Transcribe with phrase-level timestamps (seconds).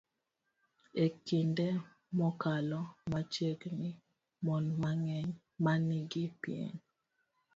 [1.03, 1.67] E kinde
[2.17, 2.79] mokalo
[3.11, 3.91] machiegni,
[4.45, 5.29] mon mang'eny
[5.63, 6.73] ma nigi pien